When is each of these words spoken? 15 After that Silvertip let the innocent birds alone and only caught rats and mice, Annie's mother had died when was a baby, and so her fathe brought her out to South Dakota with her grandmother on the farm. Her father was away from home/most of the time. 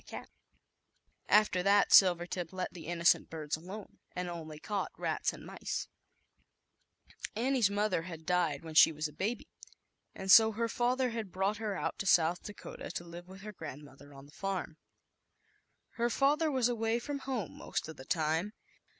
15 0.03 0.25
After 1.29 1.61
that 1.61 1.91
Silvertip 1.91 2.51
let 2.51 2.73
the 2.73 2.87
innocent 2.87 3.29
birds 3.29 3.55
alone 3.55 3.99
and 4.15 4.31
only 4.31 4.57
caught 4.59 4.91
rats 4.97 5.31
and 5.31 5.45
mice, 5.45 5.87
Annie's 7.35 7.69
mother 7.69 8.01
had 8.01 8.25
died 8.25 8.63
when 8.63 8.73
was 8.95 9.07
a 9.07 9.13
baby, 9.13 9.47
and 10.15 10.31
so 10.31 10.53
her 10.53 10.67
fathe 10.67 11.29
brought 11.31 11.57
her 11.57 11.75
out 11.77 11.99
to 11.99 12.07
South 12.07 12.41
Dakota 12.41 12.91
with 13.27 13.41
her 13.41 13.53
grandmother 13.53 14.11
on 14.11 14.25
the 14.25 14.31
farm. 14.31 14.77
Her 15.97 16.09
father 16.09 16.49
was 16.49 16.67
away 16.67 16.97
from 16.97 17.19
home/most 17.19 17.87
of 17.87 17.97
the 17.97 18.03
time. 18.05 18.53